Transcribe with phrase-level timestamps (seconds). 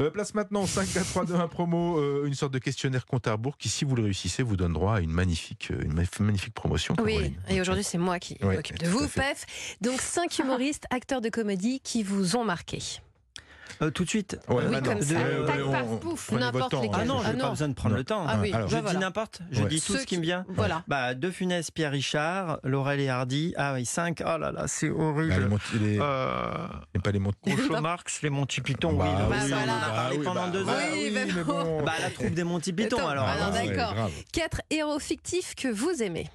[0.00, 3.26] Euh, place maintenant 5, 4, 3, 2, 1 promo, euh, une sorte de questionnaire compte
[3.26, 5.92] à rebours qui, si vous le réussissez, vous donne droit à une magnifique, euh, une
[6.24, 6.94] magnifique promotion.
[7.02, 9.06] Oui, et aujourd'hui c'est moi qui Ouais, m'occupe de vous.
[9.08, 9.44] Pef.
[9.80, 12.78] Donc cinq humoristes, acteurs de comédie qui vous ont marqué.
[13.80, 14.92] Euh, tout de suite Ouais, Oui, maintenant.
[14.94, 15.14] comme ça.
[15.16, 16.90] Euh, Tac, ouais, paf, pouf, n'importe lesquels.
[16.94, 17.50] Ah non, j'ai Ah pas non.
[17.50, 17.98] besoin de prendre Non.
[17.98, 18.24] le temps.
[18.28, 18.98] Ah oui, Alors, je bah voilà.
[18.98, 19.40] dis n'importe.
[19.50, 19.68] Je Ouais.
[19.68, 20.44] dis tout Ceux ce qui me vient.
[20.48, 20.82] Voilà.
[20.88, 23.54] Bah, De Funès, Pierre Richard, Laurel et Hardy.
[23.56, 24.22] Ah oui, 5.
[24.24, 25.48] Oh là là, c'est Ah, les horrible.
[25.48, 29.10] Monty- les- Euh, et pas les Monty- Groucho Marx, les Monty Python, Bah oui.
[29.16, 29.72] oui, Bah ça, on en voilà.
[29.86, 31.82] a parlé oui, pendant bah, deux bah heures.
[31.84, 33.26] Bah, la troupe des Monty Python, alors.
[33.28, 33.94] ah ouais, d'accord.
[34.32, 36.28] Quatre héros fictifs que vous aimez.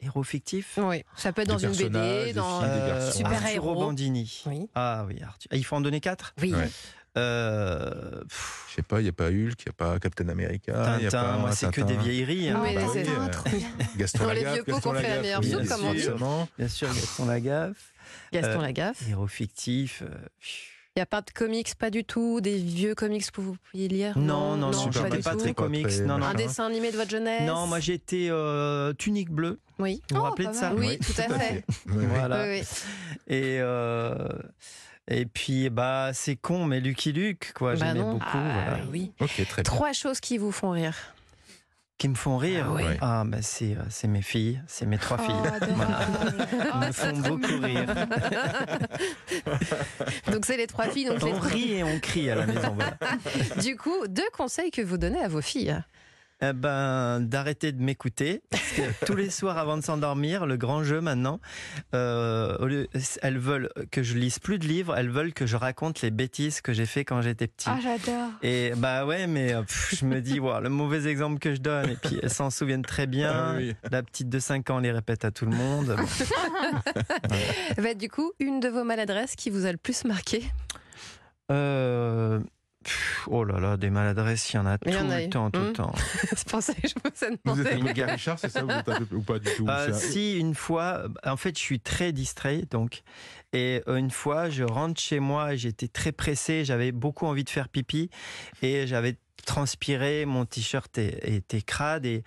[0.00, 0.78] Héros fictif?
[0.80, 2.62] Oui, ça peut être dans Des une BD, dans.
[2.62, 3.18] Euh, garçons.
[3.18, 3.70] Super-héros.
[3.70, 4.42] Arturo Bandini.
[4.46, 4.68] Oui.
[4.74, 5.48] Ah oui, Arthur.
[5.52, 6.54] Ah, Il faut en donner 4 Oui.
[6.54, 6.68] Ouais.
[7.16, 8.22] euh,
[8.68, 11.00] Je sais pas, il n'y a pas Hulk, il n'y a pas Captain America, il
[11.00, 12.48] n'y a Tintin, pas moi, c'est que des vieilleries.
[12.50, 12.60] hein.
[12.62, 13.60] Oui, bah c'est oui, un euh.
[13.96, 15.94] Gaston Dans les Lagaffe, vieux Gaston qu'on fait la Lagaffe, meilleure soupe, bien comme on
[15.94, 16.48] dit.
[16.58, 17.92] Bien sûr, Gaston Lagaffe.
[18.32, 19.08] Gaston Euh, Lagaffe.
[19.08, 20.02] Héros fictif.
[20.98, 23.86] Il n'y a pas de comics, pas du tout, des vieux comics que vous pouviez
[23.86, 24.18] lire?
[24.18, 25.38] Non, non, non, non, je pas du pas tout.
[25.38, 25.86] très Pas comics.
[25.86, 26.26] très Non, non.
[26.26, 27.42] Un dessin animé de votre jeunesse?
[27.46, 29.60] Non, moi j'étais euh, tunique bleue.
[29.78, 30.02] Oui.
[30.10, 30.72] Vous vous Oh, rappelez de ça?
[30.74, 31.64] Oui, Oui, tout à fait.
[31.86, 32.04] Oui, oui.
[32.08, 32.42] Voilà.
[32.42, 32.66] Oui, oui.
[33.28, 34.28] Et, euh,
[35.06, 38.18] et puis, bah, c'est con, mais Lucky Luke, quoi, Bah j'aimais beaucoup.
[38.26, 38.84] Ah, voilà.
[38.90, 39.12] oui.
[39.20, 39.62] Ok, très bien.
[39.62, 40.96] Trois choses qui vous font rire.
[41.96, 42.66] Qui me font rire?
[42.68, 42.96] Ah ouais.
[43.00, 45.34] Ah, bah, c'est, euh, c'est mes filles, c'est mes trois filles.
[45.74, 45.98] Voilà.
[46.08, 47.86] Oh, Ils me font beaucoup rire.
[50.32, 51.06] donc c'est les trois filles.
[51.06, 52.74] Donc les On trois- rit et on crie à la maison.
[52.74, 52.96] voilà.
[53.62, 55.76] Du coup, deux conseils que vous donnez à vos filles.
[56.40, 58.42] Eh ben, d'arrêter de m'écouter.
[58.50, 61.40] Parce que tous les soirs avant de s'endormir, le grand jeu maintenant,
[61.96, 62.88] euh, au lieu-
[63.22, 66.60] elles veulent que je lise plus de livres, elles veulent que je raconte les bêtises
[66.60, 67.68] que j'ai fait quand j'étais petit.
[67.68, 68.30] Ah, j'adore.
[68.42, 71.60] Et bah ouais, mais euh, pff, je me dis, wow, le mauvais exemple que je
[71.60, 73.32] donne, et puis elles s'en souviennent très bien.
[73.32, 73.74] Ah oui.
[73.90, 75.96] La petite de 5 ans les répète à tout le monde.
[77.78, 80.44] Bah, du coup, une de vos maladresses qui vous a le plus marqué?
[81.50, 82.40] Euh,
[82.84, 85.28] pff, oh là là, des maladresses, il y en a tout le eu.
[85.30, 85.72] temps, tout le Hmm.
[85.72, 85.92] temps.
[86.36, 87.82] C'est pour ça que je vous ai Vous êtes demandé.
[87.82, 89.92] un peu Gary Richard, c'est ça vous êtes un peu- ou pas du tout Euh,
[89.92, 93.02] si une fois, en fait, je suis très distrait, donc,
[93.52, 97.44] et euh, une fois, je rentre chez moi, et j'étais très pressé, j'avais beaucoup envie
[97.44, 98.10] de faire pipi,
[98.62, 99.16] et j'avais
[99.46, 102.22] transpiré, mon t-shirt était crade, et,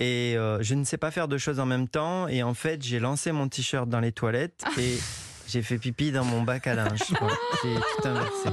[0.00, 2.82] et euh, je ne sais pas faire deux choses en même temps, et en fait,
[2.82, 4.98] j'ai lancé mon t-shirt dans les toilettes, et
[5.46, 6.98] j'ai fait pipi dans mon bac à linge.
[7.62, 8.48] J'ai tout inversé.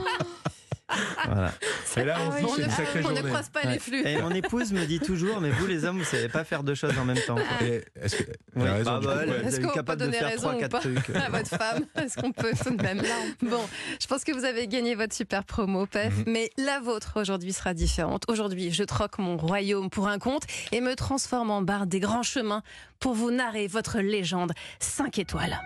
[1.26, 1.52] Voilà.
[1.98, 3.30] Et là, on se dit On que c'est ne, une sacrée on ne journée.
[3.30, 4.06] croise pas les flux.
[4.08, 6.76] Et mon épouse me dit toujours, mais vous les hommes, vous savez pas faire deux
[6.76, 7.38] choses en même temps.
[7.62, 8.24] Et Est-ce que
[8.56, 9.48] Oui, elle a raison, bah, bah, coup, ouais.
[9.56, 11.10] est qu'on peut capable de donner faire raison trois, quatre trucs.
[11.16, 11.86] à votre femme?
[11.96, 13.02] Est-ce qu'on peut tout de même
[13.42, 13.62] Bon,
[14.02, 16.24] je pense que vous avez gagné votre super promo, Pef, Mhm.
[16.28, 18.24] mais la vôtre aujourd'hui sera différente.
[18.28, 22.24] Aujourd'hui, je troque mon royaume pour un conte et me transforme en barre des grands
[22.24, 22.64] chemins
[23.00, 25.60] pour vous narrer votre légende 5 étoiles.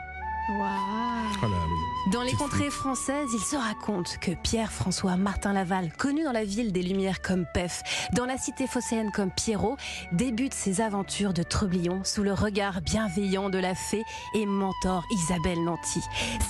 [0.49, 2.11] Oh là, oui.
[2.11, 6.71] Dans les contrées françaises, il se raconte que Pierre-François Martin Laval, connu dans la ville
[6.71, 7.81] des Lumières comme Pef,
[8.13, 9.77] dans la cité phocéenne comme Pierrot,
[10.11, 14.03] débute ses aventures de trublion sous le regard bienveillant de la fée
[14.35, 16.01] et mentor Isabelle Nanty.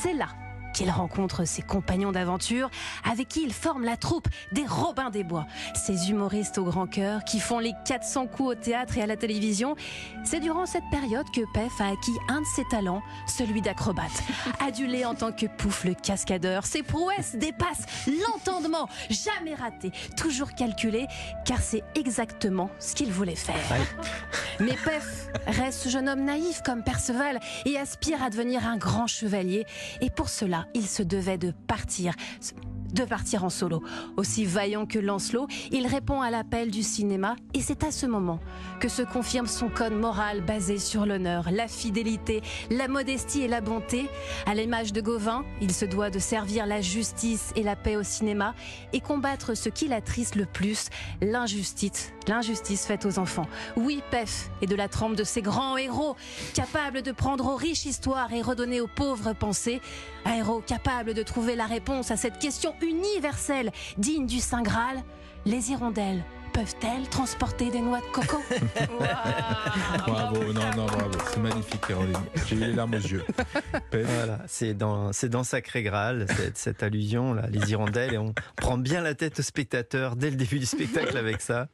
[0.02, 0.28] C'est là
[0.76, 2.70] qu'il rencontre ses compagnons d'aventure
[3.10, 7.24] avec qui il forme la troupe des Robins des Bois, ces humoristes au grand cœur
[7.24, 9.76] qui font les 400 coups au théâtre et à la télévision.
[10.24, 14.24] C'est durant cette période que Pef a acquis un de ses talents, celui d'acrobate.
[14.60, 21.08] Adulé en tant que pouf le cascadeur, ses prouesses dépassent l'entendement, jamais raté, toujours calculé,
[21.46, 23.56] car c'est exactement ce qu'il voulait faire.
[24.60, 29.66] Mais Pef reste jeune homme naïf comme Perceval et aspire à devenir un grand chevalier.
[30.02, 32.14] Et pour cela, il se devait de partir,
[32.96, 33.84] de partir en solo.
[34.18, 38.40] Aussi vaillant que Lancelot, il répond à l'appel du cinéma et c'est à ce moment
[38.80, 42.42] que se confirme son code moral basé sur l'honneur, la fidélité,
[42.72, 44.08] la modestie et la bonté.
[44.46, 48.04] À l'image de Gauvin, il se doit de servir la justice et la paix au
[48.04, 48.56] cinéma
[48.94, 50.88] et combattre ce qui l'attriste le plus,
[51.22, 53.48] l'injustice, l'injustice faite aux enfants.
[53.76, 56.16] Oui, Pef est de la trempe de ces grands héros,
[56.54, 59.82] capables de prendre aux riches histoires et redonner aux pauvres pensées.
[60.24, 65.04] Un héros capable de trouver la réponse à cette question universelle, digne du Saint Graal.
[65.46, 66.24] Les hirondelles
[66.54, 68.42] peuvent-elles transporter des noix de coco
[70.08, 71.12] Bravo, non, non, bravo.
[71.30, 72.16] C'est magnifique, Caroline.
[72.48, 73.26] J'ai eu les larmes aux yeux.
[73.92, 78.34] Voilà, c'est dans, c'est dans Sacré Graal, cette, cette allusion, là, les hirondelles, et on
[78.56, 81.68] prend bien la tête au spectateur dès le début du spectacle avec ça.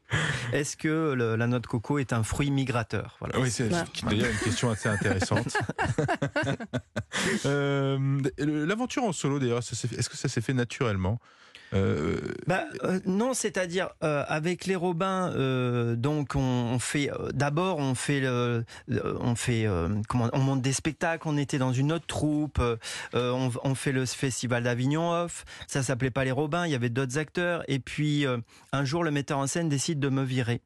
[0.52, 3.18] Est-ce que le- la noix de coco est un fruit migrateur?
[3.20, 3.40] Voilà.
[3.40, 3.86] Oui, c'est Voilà.
[3.94, 5.56] c'est d'ailleurs une question assez intéressante.
[7.46, 7.98] Euh,
[8.38, 11.20] L'aventure en solo, d'ailleurs, est-ce que ça s'est fait naturellement
[11.74, 12.18] euh,
[12.48, 15.34] bah, euh, Non, c'est-à-dire avec les Robins,
[15.96, 21.28] donc on, fait d'abord on fait on fait on monte des spectacles.
[21.28, 22.62] On était dans une autre troupe.
[23.14, 25.46] On, fait le festival d'Avignon off.
[25.68, 26.66] Ça s'appelait pas les Robins.
[26.66, 27.64] Il y avait d'autres acteurs.
[27.68, 28.26] Et puis
[28.72, 30.62] un jour, le metteur en scène décide de me virer.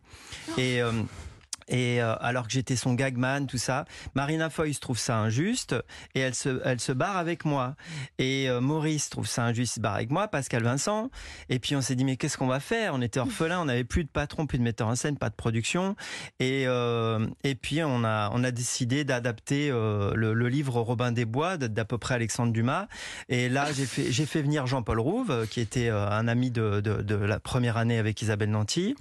[1.67, 5.75] Et euh, alors que j'étais son gagman, tout ça, Marina Foy trouve ça injuste
[6.13, 7.75] et elle se, elle se barre avec moi.
[8.19, 11.09] Et euh, Maurice trouve ça injuste, il se barre avec moi, Pascal Vincent.
[11.49, 12.93] Et puis on s'est dit mais qu'est-ce qu'on va faire?
[12.93, 15.35] On était orphelins, on n'avait plus de patron, plus de metteur en scène, pas de
[15.35, 15.95] production.
[16.39, 21.25] Et euh, et puis on a on a décidé d'adapter le, le, livre Robin des
[21.25, 22.87] Bois d'à peu près Alexandre Dumas.
[23.29, 27.01] Et là j'ai fait j'ai fait venir Jean-Paul Rouve qui était un ami de, de,
[27.01, 28.95] de, la première année avec Isabelle Nanty.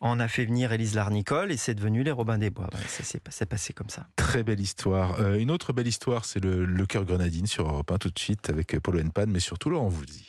[0.00, 2.68] On a fait venir Élise Larnicole et c'est devenu Robin des Bois.
[2.86, 4.06] ça s'est passé comme ça.
[4.16, 5.20] Très belle histoire.
[5.20, 8.50] Euh, une autre belle histoire, c'est le, cœur grenadine sur Europe 1 tout de suite
[8.50, 10.26] avec Paul Henpan, mais surtout Laurent Voulzy.